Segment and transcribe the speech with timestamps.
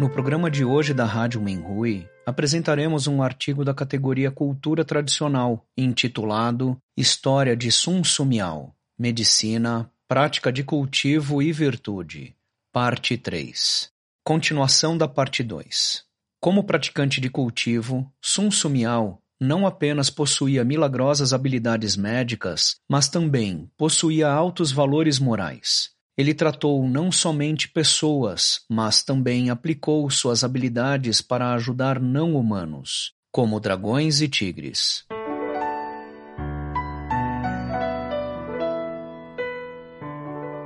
[0.00, 6.78] No programa de hoje da Rádio Menhui, apresentaremos um artigo da categoria Cultura Tradicional, intitulado
[6.96, 12.34] História de Sun Sumial, Medicina, Prática de Cultivo e Virtude,
[12.72, 13.90] Parte 3.
[14.24, 16.02] Continuação da Parte 2.
[16.40, 24.30] Como praticante de cultivo, Sun Sumial não apenas possuía milagrosas habilidades médicas, mas também possuía
[24.32, 25.90] altos valores morais.
[26.20, 34.20] Ele tratou não somente pessoas, mas também aplicou suas habilidades para ajudar não-humanos, como dragões
[34.20, 35.06] e tigres.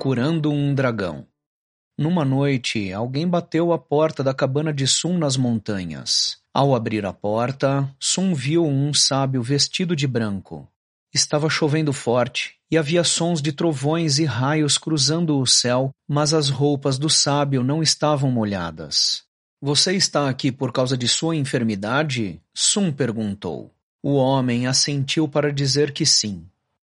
[0.00, 1.24] Curando um dragão.
[1.96, 6.38] Numa noite, alguém bateu à porta da cabana de Sun nas montanhas.
[6.52, 10.68] Ao abrir a porta, Sun viu um sábio vestido de branco.
[11.14, 16.48] Estava chovendo forte e havia sons de trovões e raios cruzando o céu, mas as
[16.48, 19.24] roupas do sábio não estavam molhadas.
[19.60, 22.40] Você está aqui por causa de sua enfermidade?
[22.52, 23.72] Sun perguntou.
[24.02, 26.44] O homem assentiu para dizer que sim.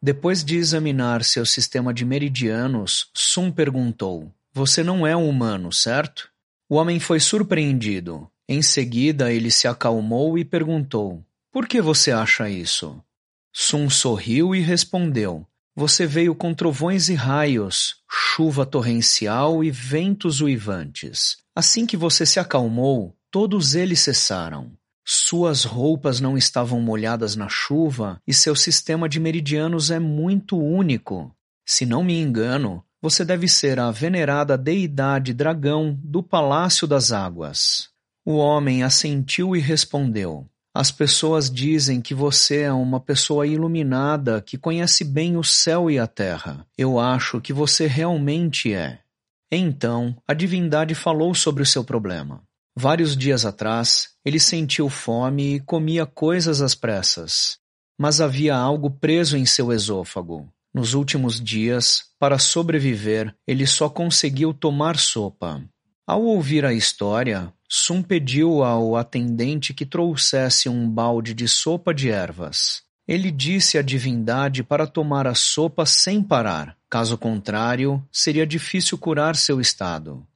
[0.00, 6.30] Depois de examinar seu sistema de meridianos, Sun perguntou: Você não é um humano, certo?
[6.68, 8.30] O homem foi surpreendido.
[8.48, 13.02] Em seguida, ele se acalmou e perguntou: Por que você acha isso?
[13.52, 21.38] Sun sorriu e respondeu: Você veio com trovões e raios, chuva torrencial e ventos uivantes.
[21.54, 24.72] Assim que você se acalmou, todos eles cessaram.
[25.06, 31.34] Suas roupas não estavam molhadas na chuva e seu sistema de meridianos é muito único.
[31.66, 37.88] Se não me engano, você deve ser a venerada deidade dragão do Palácio das Águas.
[38.24, 44.56] O homem assentiu e respondeu: as pessoas dizem que você é uma pessoa iluminada que
[44.56, 46.64] conhece bem o céu e a terra.
[46.78, 49.00] Eu acho que você realmente é.
[49.50, 52.40] Então, a divindade falou sobre o seu problema.
[52.76, 57.58] Vários dias atrás, ele sentiu fome e comia coisas às pressas.
[57.98, 60.48] Mas havia algo preso em seu esôfago.
[60.72, 65.60] Nos últimos dias, para sobreviver, ele só conseguiu tomar sopa.
[66.06, 72.10] Ao ouvir a história, Sun pediu ao atendente que trouxesse um balde de sopa de
[72.10, 72.82] ervas.
[73.06, 79.36] Ele disse à divindade para tomar a sopa sem parar, caso contrário, seria difícil curar
[79.36, 80.26] seu estado.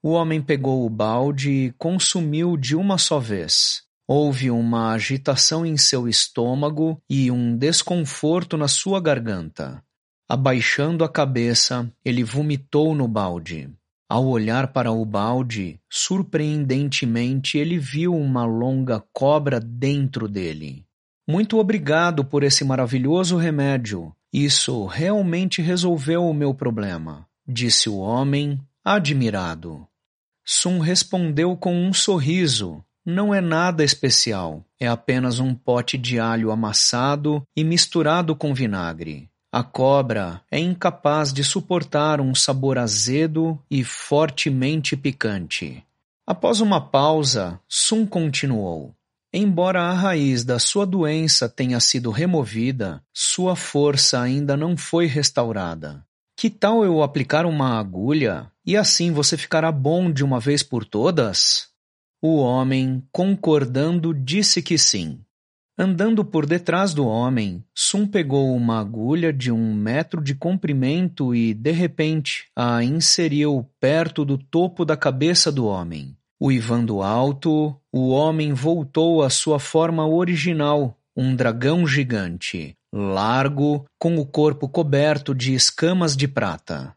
[0.00, 3.82] O homem pegou o balde e consumiu de uma só vez.
[4.06, 9.82] Houve uma agitação em seu estômago e um desconforto na sua garganta.
[10.28, 13.68] Abaixando a cabeça, ele vomitou no balde.
[14.08, 20.84] Ao olhar para o balde, surpreendentemente ele viu uma longa cobra dentro dele.
[21.26, 24.14] Muito obrigado por esse maravilhoso remédio.
[24.30, 29.86] Isso realmente resolveu o meu problema, disse o homem, admirado.
[30.44, 32.84] Sun respondeu com um sorriso.
[33.06, 39.30] Não é nada especial, é apenas um pote de alho amassado e misturado com vinagre.
[39.56, 45.80] A cobra é incapaz de suportar um sabor azedo e fortemente picante.
[46.26, 48.92] Após uma pausa, Sun continuou.
[49.32, 56.04] Embora a raiz da sua doença tenha sido removida, sua força ainda não foi restaurada.
[56.36, 60.84] Que tal eu aplicar uma agulha e assim você ficará bom de uma vez por
[60.84, 61.68] todas?
[62.20, 65.20] O homem, concordando, disse que sim.
[65.76, 71.52] Andando por detrás do homem, Sun pegou uma agulha de um metro de comprimento e,
[71.52, 76.16] de repente, a inseriu perto do topo da cabeça do homem.
[76.40, 84.24] Uivando alto, o homem voltou à sua forma original, um dragão gigante, largo, com o
[84.24, 86.94] corpo coberto de escamas de prata.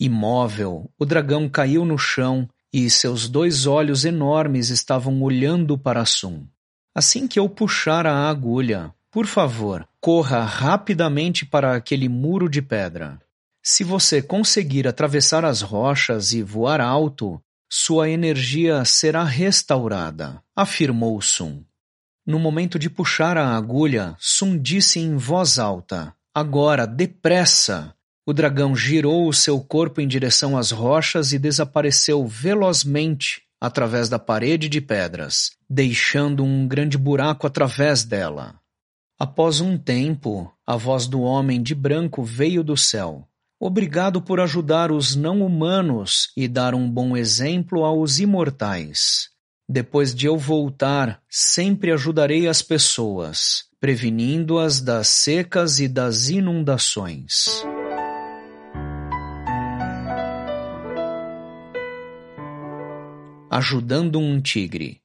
[0.00, 6.46] Imóvel, o dragão caiu no chão e seus dois olhos enormes estavam olhando para Sun.
[6.94, 13.20] Assim que eu puxar a agulha, por favor, corra rapidamente para aquele muro de pedra.
[13.62, 21.62] Se você conseguir atravessar as rochas e voar alto, sua energia será restaurada, afirmou Sun.
[22.26, 27.94] No momento de puxar a agulha, Sun disse em voz alta: Agora, depressa!
[28.26, 34.18] O dragão girou o seu corpo em direção às rochas e desapareceu velozmente através da
[34.18, 38.54] parede de pedras, deixando um grande buraco através dela.
[39.18, 43.28] Após um tempo, a voz do homem de branco veio do céu.
[43.60, 49.28] Obrigado por ajudar os não-humanos e dar um bom exemplo aos imortais.
[49.68, 57.62] Depois de eu voltar, sempre ajudarei as pessoas, prevenindo-as das secas e das inundações.
[63.50, 65.02] Ajudando um tigre.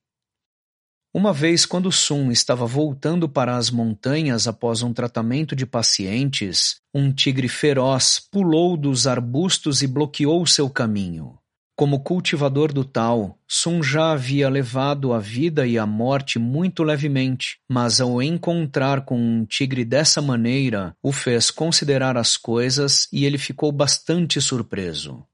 [1.12, 7.12] Uma vez, quando Sun estava voltando para as montanhas após um tratamento de pacientes, um
[7.12, 11.40] tigre feroz pulou dos arbustos e bloqueou seu caminho.
[11.76, 17.58] Como cultivador do tal, Sun já havia levado a vida e a morte muito levemente,
[17.68, 23.40] mas ao encontrar com um tigre dessa maneira, o fez considerar as coisas e ele
[23.40, 25.26] ficou bastante surpreso.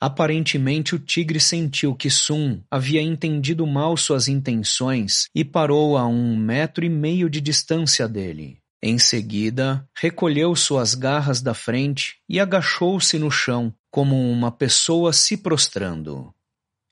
[0.00, 6.36] Aparentemente o tigre sentiu que Sun havia entendido mal suas intenções e parou a um
[6.36, 8.58] metro e meio de distância dele.
[8.80, 15.36] Em seguida, recolheu suas garras da frente e agachou-se no chão, como uma pessoa se
[15.36, 16.32] prostrando.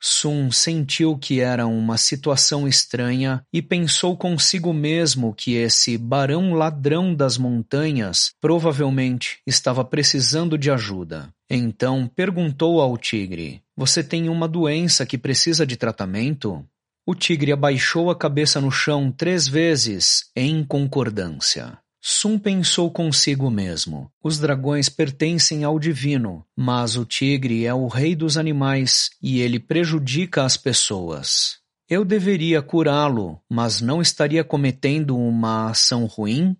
[0.00, 7.14] Sun sentiu que era uma situação estranha e pensou consigo mesmo que esse barão ladrão
[7.14, 11.28] das montanhas provavelmente estava precisando de ajuda.
[11.48, 16.64] Então perguntou ao tigre: Você tem uma doença que precisa de tratamento?
[17.06, 21.78] O tigre abaixou a cabeça no chão três vezes em concordância.
[22.08, 28.14] Sun pensou consigo mesmo: os dragões pertencem ao divino, mas o tigre é o rei
[28.14, 31.58] dos animais e ele prejudica as pessoas.
[31.90, 36.56] Eu deveria curá-lo, mas não estaria cometendo uma ação ruim?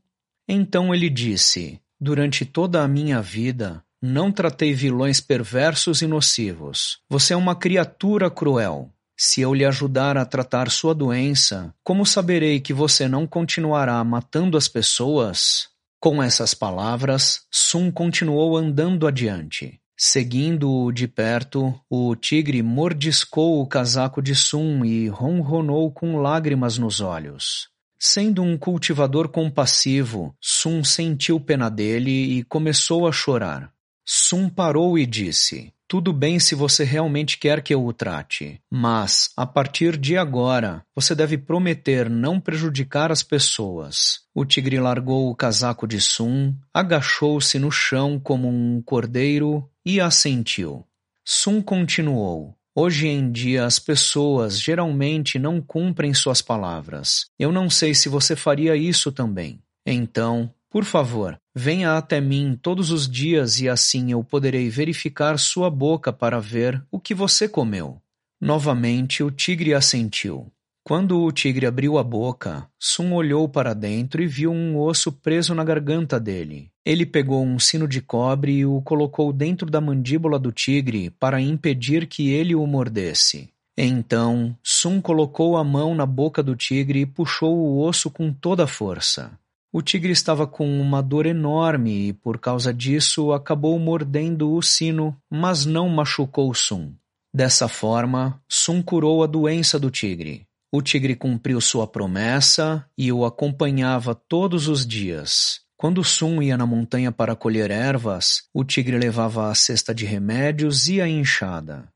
[0.49, 6.99] Então ele disse: Durante toda a minha vida, não tratei vilões perversos e nocivos.
[7.09, 8.91] Você é uma criatura cruel.
[9.17, 14.59] Se eu lhe ajudar a tratar sua doença, como saberei que você não continuará matando
[14.59, 15.69] as pessoas?
[15.99, 19.81] Com essas palavras, Sun continuou andando adiante.
[19.97, 27.01] Seguindo-o de perto, o tigre mordiscou o casaco de Sun e ronronou com lágrimas nos
[27.01, 27.71] olhos.
[27.99, 33.73] Sendo um cultivador compassivo, Sun sentiu pena dele e começou a chorar.
[34.05, 39.31] Sun parou e disse: tudo bem se você realmente quer que eu o trate, mas,
[39.37, 44.21] a partir de agora, você deve prometer não prejudicar as pessoas.
[44.35, 50.85] O tigre largou o casaco de Sun, agachou-se no chão como um cordeiro e assentiu.
[51.25, 52.57] Sun continuou.
[52.75, 57.27] Hoje em dia as pessoas geralmente não cumprem suas palavras.
[57.39, 59.63] Eu não sei se você faria isso também.
[59.87, 65.71] Então, por favor, venha até mim todos os dias e assim eu poderei verificar sua
[65.71, 67.97] boca para ver o que você comeu.
[68.39, 70.53] Novamente o tigre assentiu.
[70.85, 75.55] Quando o tigre abriu a boca, Sun olhou para dentro e viu um osso preso
[75.55, 76.71] na garganta dele.
[76.85, 81.41] Ele pegou um sino de cobre e o colocou dentro da mandíbula do tigre para
[81.41, 83.49] impedir que ele o mordesse.
[83.79, 88.65] Então, Sun colocou a mão na boca do tigre e puxou o osso com toda
[88.65, 89.39] a força.
[89.77, 95.15] O tigre estava com uma dor enorme e, por causa disso, acabou mordendo o sino,
[95.31, 96.95] mas não machucou Sun.
[97.31, 100.47] Dessa forma, Sun curou a doença do tigre.
[100.73, 105.61] O tigre cumpriu sua promessa e o acompanhava todos os dias.
[105.77, 110.89] Quando Sun ia na montanha para colher ervas, o tigre levava a cesta de remédios
[110.89, 111.87] e a enxada.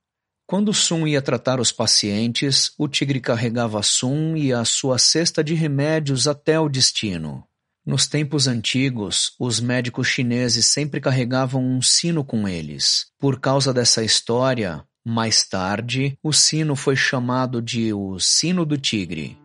[0.47, 5.55] Quando Sun ia tratar os pacientes, o tigre carregava Sun e a sua cesta de
[5.55, 7.43] remédios até o destino.
[7.85, 13.07] Nos tempos antigos, os médicos chineses sempre carregavam um sino com eles.
[13.19, 19.39] Por causa dessa história, mais tarde, o sino foi chamado de o Sino do Tigre.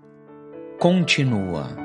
[0.79, 1.84] Continua.